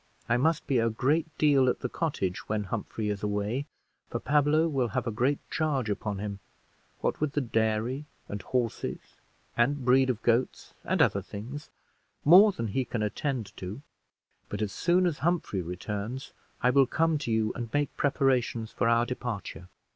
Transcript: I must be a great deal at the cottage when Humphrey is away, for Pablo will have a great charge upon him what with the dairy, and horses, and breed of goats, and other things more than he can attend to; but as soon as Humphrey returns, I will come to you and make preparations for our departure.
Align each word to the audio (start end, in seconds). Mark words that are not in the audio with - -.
I 0.27 0.35
must 0.35 0.65
be 0.65 0.79
a 0.79 0.89
great 0.89 1.27
deal 1.37 1.69
at 1.69 1.81
the 1.81 1.87
cottage 1.87 2.49
when 2.49 2.63
Humphrey 2.63 3.09
is 3.09 3.21
away, 3.21 3.67
for 4.09 4.17
Pablo 4.19 4.67
will 4.67 4.87
have 4.97 5.05
a 5.05 5.11
great 5.11 5.37
charge 5.51 5.91
upon 5.91 6.17
him 6.17 6.39
what 7.01 7.21
with 7.21 7.33
the 7.33 7.39
dairy, 7.41 8.05
and 8.27 8.41
horses, 8.41 9.17
and 9.55 9.85
breed 9.85 10.09
of 10.09 10.19
goats, 10.23 10.73
and 10.83 11.03
other 11.03 11.21
things 11.21 11.69
more 12.25 12.51
than 12.51 12.69
he 12.69 12.83
can 12.83 13.03
attend 13.03 13.55
to; 13.57 13.83
but 14.49 14.63
as 14.63 14.71
soon 14.71 15.05
as 15.05 15.19
Humphrey 15.19 15.61
returns, 15.61 16.33
I 16.63 16.71
will 16.71 16.87
come 16.87 17.19
to 17.19 17.31
you 17.31 17.53
and 17.53 17.71
make 17.71 17.95
preparations 17.95 18.71
for 18.71 18.89
our 18.89 19.05
departure. 19.05 19.67